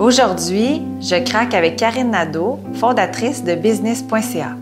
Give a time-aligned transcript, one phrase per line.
[0.00, 4.56] Aujourd'hui, je craque avec Karine Nadeau, fondatrice de business.ca.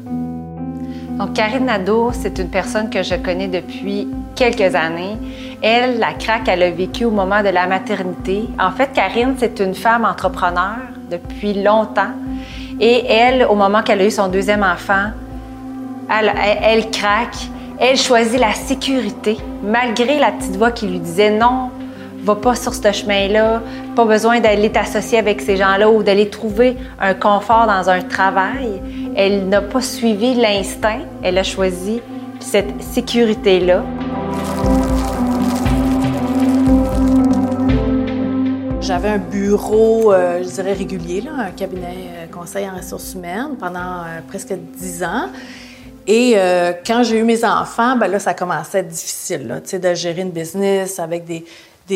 [1.19, 5.17] Donc, Karine Nadeau, c'est une personne que je connais depuis quelques années.
[5.63, 8.45] Elle, la craque, elle a vécu au moment de la maternité.
[8.61, 10.77] En fait, Karine, c'est une femme entrepreneur
[11.11, 12.13] depuis longtemps.
[12.79, 15.13] Et elle, au moment qu'elle a eu son deuxième enfant,
[16.11, 16.31] elle,
[16.63, 17.49] elle craque.
[17.79, 21.71] Elle choisit la sécurité, malgré la petite voix qui lui disait non,
[22.23, 23.63] va pas sur ce chemin-là,
[23.97, 28.81] pas besoin d'aller t'associer avec ces gens-là ou d'aller trouver un confort dans un travail.
[29.17, 32.01] Elle n'a pas suivi l'instinct, elle a choisi
[32.39, 33.83] cette sécurité-là.
[38.81, 43.79] J'avais un bureau, euh, je dirais régulier, un cabinet euh, conseil en ressources humaines pendant
[43.79, 45.29] euh, presque dix ans.
[46.09, 46.35] Et
[46.85, 50.23] quand j'ai eu mes enfants, ben là, ça commençait à être difficile, là, de gérer
[50.23, 51.45] une business avec des,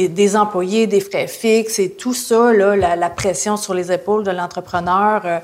[0.08, 4.30] des, employés, des frais fixes et tout ça, là, la, pression sur les épaules de
[4.30, 5.22] l'entrepreneur.
[5.24, 5.38] Euh,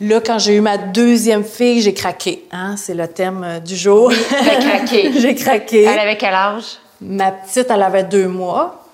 [0.00, 2.44] là, quand j'ai eu ma deuxième fille, j'ai craqué.
[2.52, 2.76] Hein?
[2.76, 4.10] C'est le thème euh, du jour.
[4.10, 5.12] j'ai craqué.
[5.20, 5.82] j'ai craqué.
[5.82, 6.78] Elle avait quel âge?
[7.00, 8.84] Ma petite, elle avait deux mois.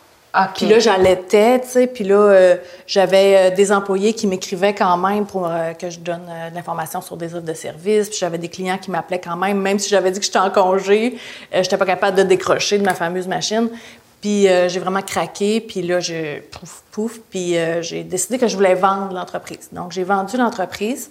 [0.56, 1.86] Puis là, j'allaitais, tu sais.
[1.86, 2.56] Puis là, euh,
[2.88, 7.36] j'avais des employés qui m'écrivaient quand même pour que je donne de l'information sur des
[7.36, 8.08] offres de services.
[8.08, 10.50] Puis j'avais des clients qui m'appelaient quand même, même si j'avais dit que j'étais en
[10.50, 11.16] congé,
[11.52, 13.68] j'étais pas capable de décrocher de ma fameuse machine.
[14.24, 18.48] Puis euh, j'ai vraiment craqué, puis là, je pouf, pouf, puis euh, j'ai décidé que
[18.48, 19.68] je voulais vendre l'entreprise.
[19.70, 21.10] Donc, j'ai vendu l'entreprise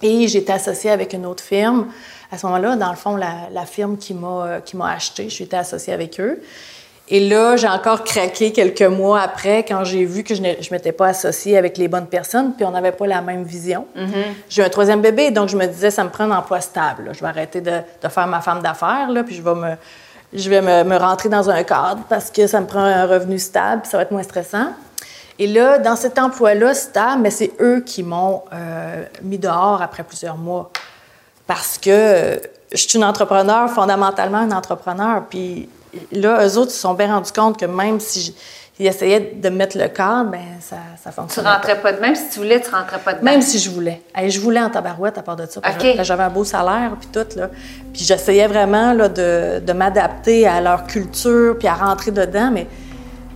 [0.00, 1.88] et j'étais associée avec une autre firme.
[2.32, 5.58] À ce moment-là, dans le fond, la, firme qui m'a, euh, qui m'a acheté, j'étais
[5.58, 6.42] associée avec eux.
[7.10, 10.92] Et là, j'ai encore craqué quelques mois après quand j'ai vu que je ne m'étais
[10.92, 13.86] pas associée avec les bonnes personnes, puis on n'avait pas la même vision.
[13.94, 14.24] Mm-hmm.
[14.48, 17.10] J'ai un troisième bébé, donc je me disais, ça me prend un emploi stable.
[17.12, 19.76] Je vais arrêter de, de faire ma femme d'affaires, puis je vais me
[20.34, 23.82] je vais me, rentrer dans un cadre parce que ça me prend un revenu stable,
[23.84, 24.68] ça va être moins stressant.
[25.38, 30.02] Et là, dans cet emploi-là stable, mais c'est eux qui m'ont euh, mis dehors après
[30.02, 30.70] plusieurs mois.
[31.46, 32.36] Parce que euh,
[32.72, 35.24] je suis une entrepreneur, fondamentalement une entrepreneur.
[35.28, 35.68] Puis
[36.12, 38.34] là, eux autres, ils se sont bien rendus compte que même si
[38.78, 41.48] il essayait de mettre le cadre, ben ça, ça fonctionnait.
[41.48, 41.92] Tu rentrais pas.
[41.92, 43.24] de Même si tu voulais, tu rentrais pas dedans.
[43.24, 44.02] Même si je voulais.
[44.26, 45.60] je voulais en tabarouette à part de ça.
[46.02, 47.38] J'avais un beau salaire, puis tout.
[47.38, 47.50] Là.
[47.92, 52.66] Puis j'essayais vraiment là, de, de m'adapter à leur culture, puis à rentrer dedans, mais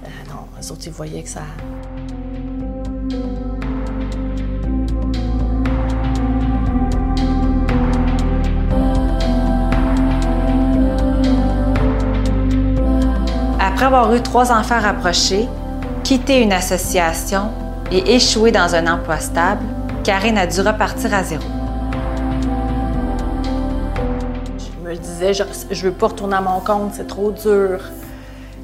[0.05, 1.43] euh, non, eux autres, ils voyaient que ça.
[13.79, 15.47] Après avoir eu trois enfants rapprochés,
[16.03, 17.53] quitté une association
[17.93, 19.65] et échoué dans un emploi stable,
[20.03, 21.45] Karine a dû repartir à zéro.
[24.59, 27.79] Je me disais, je, ne veux pas retourner à mon compte, c'est trop dur.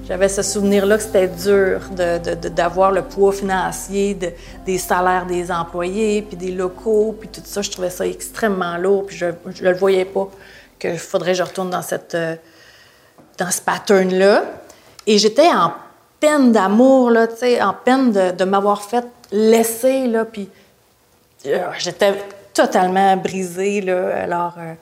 [0.09, 1.83] J'avais ce souvenir-là que c'était dur
[2.51, 4.19] d'avoir le poids financier
[4.67, 7.63] des salaires des employés, puis des locaux, puis tout ça.
[7.63, 10.29] Je trouvais ça extrêmement lourd, puis je ne le voyais pas
[10.77, 12.35] qu'il faudrait que je retourne dans, cette, euh,
[13.39, 14.43] dans ce pattern-là.
[15.07, 15.73] Et j'étais en
[16.21, 20.49] peine d'amour, là, tu sais, en peine de, m'avoir fait laisser, là, puis
[21.47, 22.15] euh, j'étais
[22.53, 24.55] totalement brisée, là, alors...
[24.59, 24.75] Euh,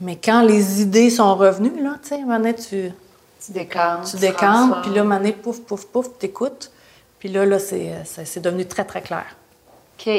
[0.00, 2.92] mais quand les idées sont revenues, là, tu sais, tu...
[3.44, 4.10] Tu décantes.
[4.10, 6.70] Tu décantes, puis là, un pouf, pouf, pouf, t'écoutes.
[7.18, 9.24] Puis là, là, c'est devenu très, très clair.
[9.98, 10.10] OK.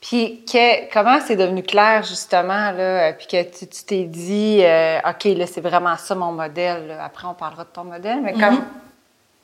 [0.00, 4.62] Puis que, comment c'est devenu clair, justement, là, puis que tu t'es dit,
[5.06, 6.98] OK, là, c'est vraiment ça mon modèle.
[7.00, 8.64] Après, on parlera de ton modèle, mais comme, mm-hmm.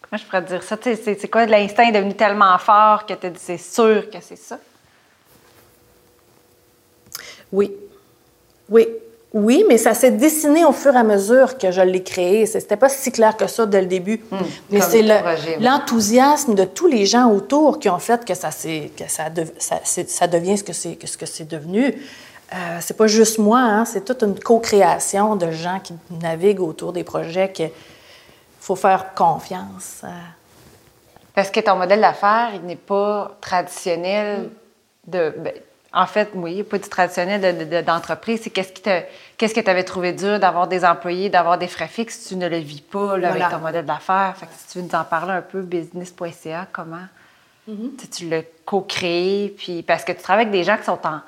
[0.02, 0.76] comment je pourrais te dire ça?
[0.80, 4.36] C'est quoi, l'instinct est devenu tellement fort que tu as dit, c'est sûr que c'est
[4.36, 4.58] ça?
[7.52, 7.70] Oui.
[8.68, 8.88] Oui.
[9.32, 12.46] Oui, mais ça s'est dessiné au fur et à mesure que je l'ai créé.
[12.46, 14.20] C'était pas si clair que ça dès le début.
[14.30, 14.38] Hmm,
[14.70, 15.02] mais c'est
[15.60, 19.24] l'enthousiasme de tous les gens autour qui ont fait que ça, que ça,
[19.58, 21.94] ça, devient ce que c'est ce que c'est devenu.
[22.54, 26.92] Euh, c'est pas juste moi, hein, c'est toute une co-création de gens qui naviguent autour
[26.92, 27.72] des projets qu'il
[28.60, 30.02] faut faire confiance.
[31.34, 34.48] Parce que ton modèle d'affaires, il n'est pas traditionnel
[35.06, 35.34] de.
[35.36, 35.52] Ben,
[35.96, 38.42] en fait, oui, pas du traditionnel d'entreprise.
[38.42, 38.82] c'est qu'est-ce, qui
[39.38, 42.48] qu'est-ce que tu avais trouvé dur d'avoir des employés, d'avoir des frais fixes, tu ne
[42.48, 44.34] le vis pas avec ton modèle d'affaires.
[44.36, 47.06] Fait si tu veux nous en parler un peu, business.ca, comment
[47.66, 48.10] mm-hmm.
[48.14, 51.22] tu l'as co-créé, puis parce que tu travailles avec des gens qui sont en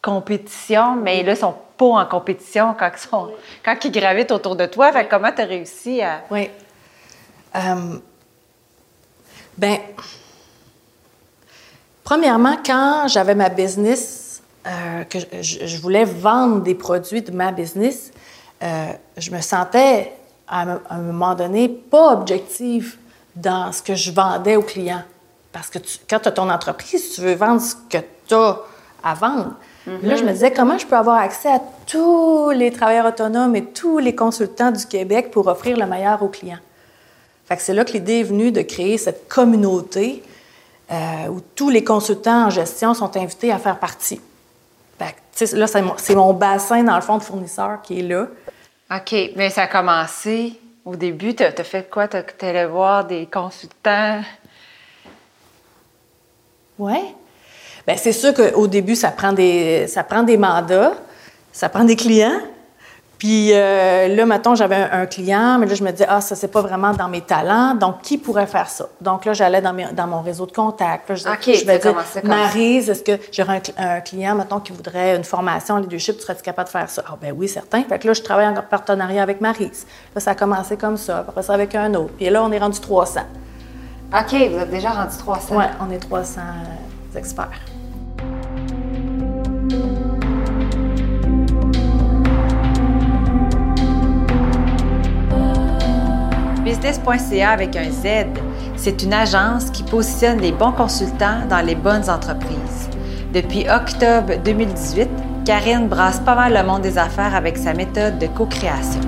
[0.00, 3.30] compétition, mais là, ils sont pas en compétition quand ils, sont,
[3.62, 4.90] quand ils gravitent autour de toi.
[4.90, 6.22] Fait comment tu as réussi à...
[6.30, 6.48] Oui.
[7.56, 7.98] Euh,
[9.58, 9.78] ben
[12.04, 18.12] Premièrement, quand j'avais ma business, euh, que je, voulais vendre des produits de ma business,
[18.62, 18.86] euh,
[19.16, 20.12] je me sentais
[20.46, 22.96] à un, moment donné pas objective
[23.34, 25.02] dans ce que je vendais aux clients.
[25.50, 25.78] Parce que
[26.08, 28.58] quand tu as ton entreprise, tu veux vendre ce que tu as
[29.02, 29.54] à vendre.
[30.02, 33.64] Là, je me disais, comment je peux avoir accès à tous les travailleurs autonomes et
[33.64, 36.58] tous les consultants du Québec pour offrir le meilleur aux clients?
[37.46, 40.22] Fait que c'est là que l'idée est venue de créer cette communauté
[40.90, 44.20] euh, où tous les consultants en gestion sont invités à faire partie.
[44.98, 45.14] Fait
[45.46, 48.26] que, là, c'est mon, bassin, dans le fond, de fournisseurs qui est là.
[48.94, 51.34] OK, mais ça a commencé au début.
[51.34, 52.06] Tu as, fait quoi?
[52.06, 54.20] Tu allé voir des consultants?
[56.78, 57.14] Oui.
[57.86, 60.94] Bien, c'est sûr qu'au début, ça prend, des, ça prend des mandats,
[61.52, 62.40] ça prend des clients.
[63.24, 66.48] Puis euh, là, maintenant, j'avais un, client, mais là, je me disais, ah, ça, c'est
[66.48, 67.74] pas vraiment dans mes talents.
[67.74, 68.86] Donc, qui pourrait faire ça?
[69.00, 71.08] Donc là, j'allais dans, dans mon réseau de contacts.
[71.08, 75.24] Là, je, je vais dire, Marise, est-ce que j'aurais un, client, maintenant, qui voudrait une
[75.24, 77.02] formation en leadership, tu serais-tu capable de faire ça?
[77.08, 77.82] Ah, ben oui, certain.
[77.84, 79.86] Fait que là, je travaille en partenariat avec Marise.
[80.14, 82.12] Là, ça a commencé comme ça, après ça avec un autre.
[82.18, 83.20] Puis là, on est rendu 300.
[84.12, 85.56] OK, vous êtes déjà rendu 300.
[85.56, 87.48] Oui, on est 300 euh, experts.
[96.64, 98.26] Business.ca avec un Z,
[98.76, 102.88] c'est une agence qui positionne les bons consultants dans les bonnes entreprises.
[103.34, 105.10] Depuis octobre 2018,
[105.44, 109.02] Karine brasse pas mal le monde des affaires avec sa méthode de co-création.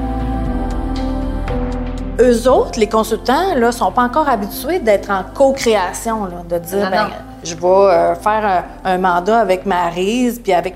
[2.20, 7.08] Eux autres, les consultants, ne sont pas encore habitués d'être en co-création, de dire, ben,
[7.42, 10.74] je vais euh, faire un, mandat avec Marise, puis avec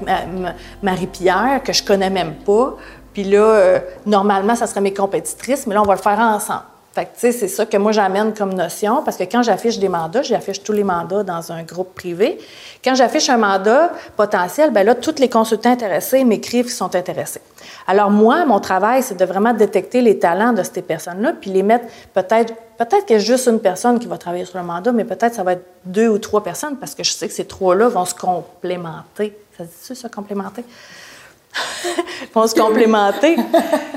[0.83, 2.76] Marie-Pierre, que je connais même pas.
[3.12, 6.69] Puis là, euh, normalement, ça serait mes compétitrices, mais là, on va le faire ensemble.
[6.92, 9.78] Fait que, tu sais, c'est ça que moi, j'amène comme notion, parce que quand j'affiche
[9.78, 12.38] des mandats, j'affiche tous les mandats dans un groupe privé.
[12.82, 17.40] Quand j'affiche un mandat potentiel, ben là, tous les consultants intéressés m'écrivent qu'ils sont intéressés.
[17.87, 21.62] Alors, moi, mon travail, c'est de vraiment détecter les talents de ces personnes-là, puis les
[21.62, 24.90] mettre peut-être, peut-être qu'il y a juste une personne qui va travailler sur le mandat,
[24.90, 27.44] mais peut-être ça va être deux ou trois personnes, parce que je sais que ces
[27.44, 29.38] trois-là vont se complémenter.
[29.56, 30.64] Ça se dit ça, ça, complémenter?
[32.35, 33.37] Vont se complémenter.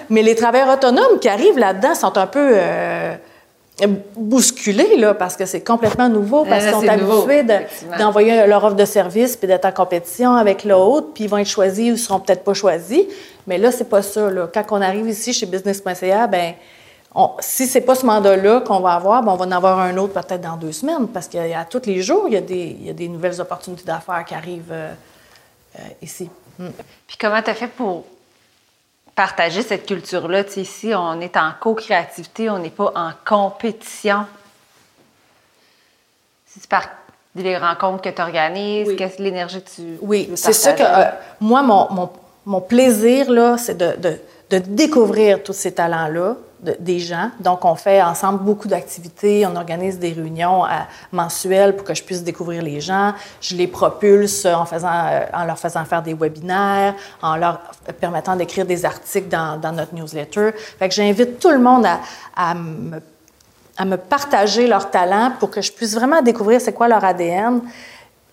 [0.10, 3.16] Mais les travailleurs autonomes qui arrivent là-dedans sont un peu euh,
[4.16, 7.44] bousculés, là, parce que c'est complètement nouveau, parce qu'ils sont habitués
[7.98, 11.48] d'envoyer leur offre de service puis d'être en compétition avec l'autre, puis ils vont être
[11.48, 13.04] choisis ou ils seront peut-être pas choisis.
[13.48, 14.30] Mais là, c'est pas ça.
[14.30, 14.48] Là.
[14.54, 16.54] Quand on arrive ici chez Business.ca, ben
[17.40, 20.14] si c'est pas ce mandat-là qu'on va avoir, ben on va en avoir un autre
[20.14, 22.90] peut-être dans deux semaines, parce qu'à tous les jours, il y a des, il y
[22.90, 24.94] a des nouvelles opportunités d'affaires qui arrivent euh,
[26.02, 26.30] ici.
[26.60, 26.70] Mm.
[27.08, 28.06] Puis comment tu as fait pour
[29.16, 30.44] partager cette culture-là?
[30.44, 34.26] Tu sais, ici, on est en co-créativité, on n'est pas en compétition.
[36.46, 36.88] C'est par
[37.36, 39.98] les rencontres que tu organises, qu'est-ce que l'énergie que tu.
[40.02, 41.10] Oui, c'est ça que euh,
[41.40, 42.10] moi, mon, mon,
[42.46, 44.20] mon, plaisir, là, c'est de, de,
[44.52, 46.38] de découvrir tous ces talents-là,
[46.80, 47.32] des gens.
[47.40, 49.46] Donc, on fait ensemble beaucoup d'activités.
[49.46, 50.70] On organise des réunions euh,
[51.12, 53.14] mensuelles pour que je puisse découvrir les gens.
[53.42, 57.60] Je les propulse en, faisant, euh, en leur faisant faire des webinaires, en leur
[58.00, 60.52] permettant d'écrire des articles dans, notre newsletter.
[60.80, 61.86] Fait que j'invite tout le monde
[62.36, 67.62] à, me, partager leurs talents pour que je puisse vraiment découvrir c'est quoi leur ADN,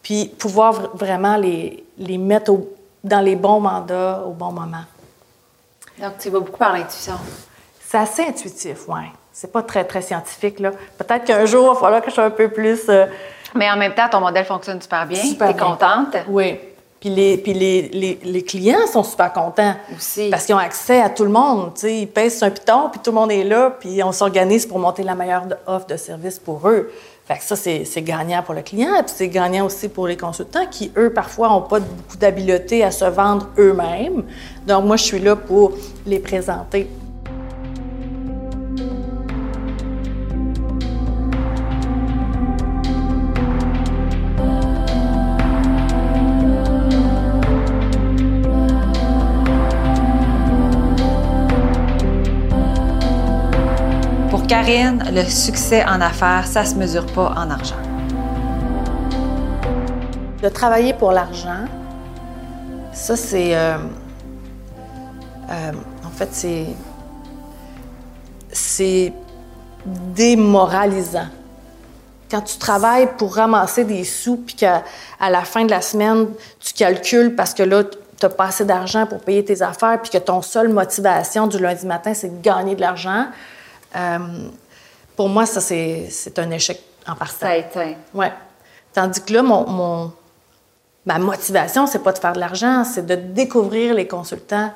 [0.03, 1.85] puis pouvoir vraiment les
[2.19, 2.53] mettre
[3.03, 4.85] dans les bons mandats au bon moment.
[6.01, 7.15] Donc, tu vas beaucoup par l'intuition.
[7.91, 9.01] C'est assez intuitif, oui.
[9.33, 10.71] C'est pas très, très scientifique, là.
[10.97, 12.83] Peut-être qu'un jour, il va falloir que je sois un peu plus...
[12.89, 13.07] Euh,
[13.53, 15.21] Mais en même temps, ton modèle fonctionne super bien.
[15.21, 16.15] Tu es contente.
[16.29, 16.57] Oui.
[17.01, 19.75] Puis, les, puis les, les, clients sont super contents.
[19.97, 20.31] Aussi.
[20.31, 21.73] Parce qu'ils ont accès à tout le monde.
[21.75, 24.79] sais, ils pèsent un piton, puis tout le monde est là, puis on s'organise pour
[24.79, 26.93] monter la meilleure offre de service pour eux.
[27.27, 30.67] Fait que ça, c'est gagnant pour le client, puis c'est gagnant aussi pour les consultants
[30.71, 34.25] qui, eux, parfois, n'ont pas beaucoup d'habileté à se vendre eux-mêmes.
[34.65, 35.73] Donc, moi, je suis là pour
[36.07, 36.89] les présenter.
[54.51, 57.77] Karine, le succès en affaires, ça se mesure pas en argent.
[60.43, 61.67] De travailler pour l'argent,
[62.93, 63.55] ça c'est...
[63.55, 63.79] Euh,
[65.51, 65.73] euh,
[66.05, 66.67] en fait, c'est...
[68.51, 69.13] C'est
[69.87, 71.29] démoralisant.
[72.29, 74.83] Quand tu travailles pour ramasser des sous, puis qu'à
[75.21, 76.27] la fin de la semaine,
[76.59, 80.11] tu calcules parce que là, tu n'as pas assez d'argent pour payer tes affaires, puis
[80.11, 83.27] que ton seule motivation du lundi matin, c'est de gagner de l'argent,
[85.17, 87.41] pour moi, ça, c'est un échec en partant.
[87.41, 87.97] Ça a été.
[88.15, 88.33] Ouais.
[88.93, 90.13] Tandis que là, mon, mon
[91.07, 94.73] ma motivation, c'est pas de faire de l'argent, c'est de découvrir les consultants,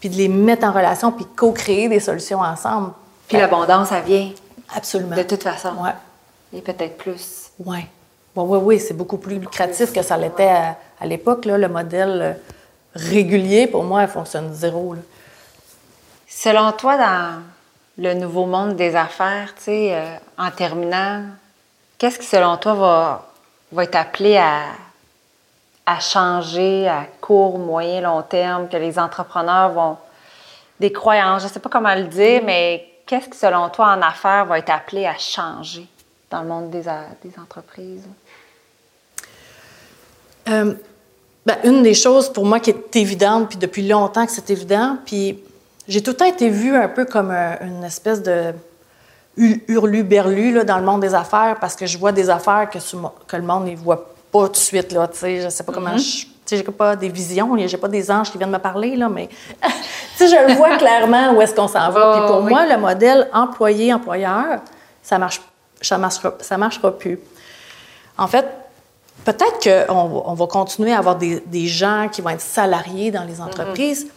[0.00, 2.92] puis de les mettre en relation, puis co-créer des solutions ensemble.
[3.26, 4.30] Puis l'abondance, ça vient.
[4.74, 5.16] Absolument.
[5.16, 5.74] De toute façon.
[5.82, 5.94] Ouais.
[6.52, 7.50] Et peut-être plus.
[7.64, 7.86] Oui.
[8.36, 10.50] oui, oui, c'est beaucoup plus lucratif que ça l'était
[11.00, 11.44] à, l'époque.
[11.44, 12.32] Le modèle euh,
[12.94, 14.94] régulier, pour moi, elle fonctionne zéro.
[16.26, 17.42] Selon toi, dans
[17.98, 21.24] le nouveau monde des affaires, tu sais, euh, en terminant,
[21.98, 23.28] qu'est-ce qui, selon toi, va,
[23.72, 24.66] va être appelé à,
[25.84, 29.96] à changer à court, moyen, long terme, que les entrepreneurs vont...
[30.78, 34.00] Des croyances, je ne sais pas comment le dire, mais qu'est-ce qui, selon toi, en
[34.00, 35.88] affaires, va être appelé à changer
[36.30, 38.06] dans le monde des, des entreprises?
[40.48, 40.74] Euh,
[41.44, 44.98] ben, une des choses pour moi qui est évidente, puis depuis longtemps que c'est évident,
[45.04, 45.42] puis
[45.88, 48.52] j'ai tout le temps été vue un peu comme euh, une espèce de
[49.36, 52.78] hurlu-berlu dans le monde des affaires parce que je vois des affaires que,
[53.26, 54.92] que le monde ne voit pas tout de suite.
[54.92, 56.26] Là, je ne sais pas comment mm-hmm.
[56.50, 56.56] je.
[56.56, 59.28] j'ai pas des visions, j'ai pas des anges qui viennent me parler, là, mais
[60.18, 62.18] je le vois clairement où est-ce qu'on s'en va.
[62.18, 64.60] Puis pour moi, le modèle employé-employeur,
[65.02, 65.40] ça marche,
[65.80, 67.18] ça marchera, ça marchera plus.
[68.18, 68.46] En fait,
[69.24, 73.34] peut-être qu'on on va continuer à avoir des, gens qui vont être salariés dans les
[73.34, 73.42] mm-hmm.
[73.42, 74.08] entreprises,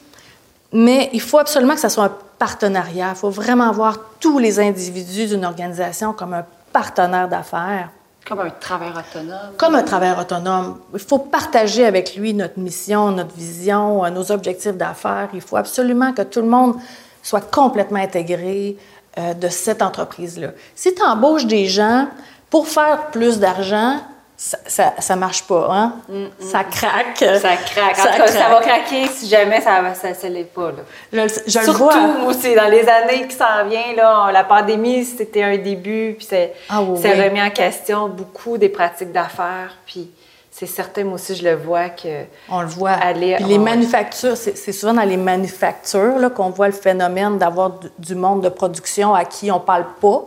[0.74, 3.10] mais il faut absolument que ça soit un partenariat.
[3.10, 7.90] Il faut vraiment voir tous les individus d'une organisation comme un partenaire d'affaires.
[8.26, 9.52] Comme un travailleur autonome.
[9.58, 10.80] Comme un travailleur autonome.
[10.94, 15.30] Il faut partager avec lui notre mission, notre vision, euh, nos objectifs d'affaires.
[15.34, 16.76] Il faut absolument que tout le monde
[17.24, 18.78] soit complètement intégré
[19.18, 20.50] euh, de cette entreprise-là.
[20.76, 22.08] Si tu embauches des gens
[22.50, 24.00] pour faire plus d'argent,
[24.44, 25.94] ça, ça, marche pas, hein?
[26.10, 26.30] Mm, mm.
[26.40, 27.20] Ça craque.
[27.20, 28.00] Ça craque.
[28.00, 30.72] En ça, tout cas, ça va craquer si jamais ça ça, ça l'est pas.
[30.72, 31.28] Là.
[31.28, 32.26] Je, je Surtout, le vois.
[32.26, 36.54] aussi, dans les années qui s'en viennent, là, la pandémie, c'était un début, puis c'est
[36.70, 40.10] ah, remis en question beaucoup des pratiques d'affaires, puis
[40.50, 42.24] c'est certain, moi aussi, je le vois que...
[42.50, 42.92] On le voit.
[42.92, 48.16] Aller, puis les manufactures, c'est souvent dans les manufactures qu'on voit le phénomène d'avoir du,
[48.16, 50.24] monde de production à qui on parle pas,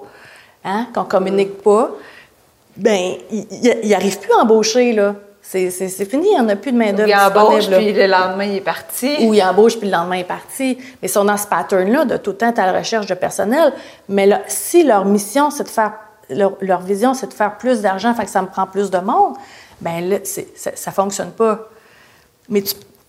[0.65, 1.91] hein, qu'on communique pas
[2.77, 5.15] ben il n'arrive plus à embaucher, là.
[5.47, 5.71] C'est
[6.07, 7.09] fini, il n'y en a plus de main-d'œuvre.
[7.09, 9.17] Il embauche, puis le lendemain, il est parti.
[9.21, 10.79] Ou il embauche, puis le lendemain, il est parti.
[10.79, 13.73] Mais ils sont dans ce pattern-là de tout le temps à la recherche de personnel.
[14.09, 15.93] Mais là, si leur mission, c'est de faire,
[16.31, 19.35] leur, vision, c'est de faire plus d'argent, fait que ça me prend plus de monde,
[19.81, 20.41] ben là, ça
[20.87, 21.69] ne fonctionne pas.
[22.49, 22.65] Mais,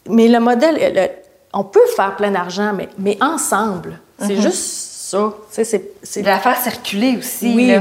[0.10, 1.10] mais le modèle,
[1.54, 4.00] on peut faire plein d'argent, mais, mais ensemble.
[4.20, 4.42] C'est mm-hmm.
[4.42, 5.34] juste ça.
[5.50, 7.54] C'est de la faire circuler aussi.
[7.56, 7.74] Oui,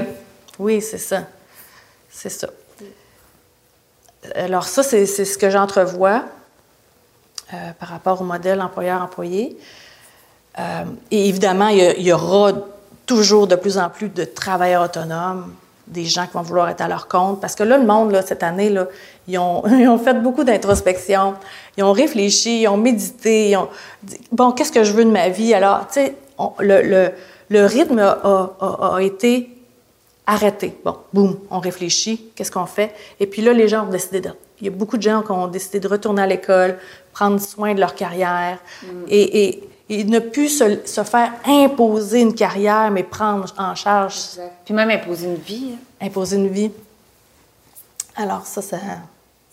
[0.58, 1.22] oui c'est ça.
[2.14, 2.48] C'est ça.
[4.36, 6.22] Alors ça, c'est ce que j'entrevois
[7.52, 9.58] euh, par rapport au modèle employeur-employé.
[10.58, 12.52] Euh, et évidemment, il y, aura
[13.04, 15.52] toujours de plus en plus de travailleurs autonomes,
[15.88, 17.40] des gens qui vont vouloir être à leur compte.
[17.40, 18.86] Parce que là, le monde, là, cette année, là,
[19.26, 21.34] ils, ont, ils ont fait beaucoup d'introspection.
[21.76, 23.68] Ils ont réfléchi, ils ont médité, ils ont
[24.02, 25.52] dit, bon, qu'est-ce que je veux de ma vie?
[25.52, 26.14] Alors, tu sais,
[26.60, 27.10] le, le,
[27.50, 29.53] le, rythme a, a, a été
[30.26, 30.76] arrêter.
[30.84, 32.94] Bon, boum, on réfléchit, qu'est-ce qu'on fait?
[33.20, 34.30] Et puis là, les gens ont décidé de...
[34.60, 36.78] Il y a beaucoup de gens qui ont décidé de retourner à l'école,
[37.12, 38.86] prendre soin de leur carrière mm.
[39.08, 44.16] et, et, ne plus se, faire imposer une carrière, mais prendre en charge.
[44.64, 45.72] Puis même imposer une vie.
[45.74, 46.06] Hein.
[46.06, 46.70] Imposer une vie.
[48.16, 48.78] Alors ça, ça...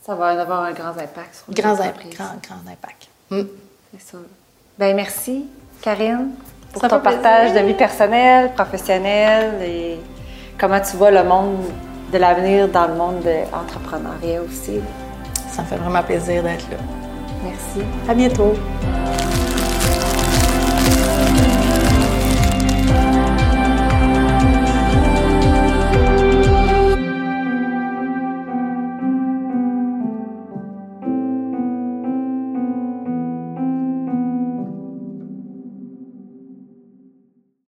[0.04, 3.08] Ça va avoir un grand impact sur grand, grand, grand impact.
[3.30, 3.42] Mm.
[3.92, 4.18] C'est ça.
[4.80, 5.46] Bien, merci,
[5.82, 6.32] Karine,
[6.72, 10.00] pour ton partage de vie personnelle, professionnelle et
[10.62, 11.58] comment tu vois le monde
[12.13, 14.80] de l'avenir dans le monde de l'entrepreneuriat aussi.
[15.50, 16.77] Ça me fait vraiment plaisir d'être là.
[17.44, 17.82] Merci.
[18.08, 18.53] À bientôt.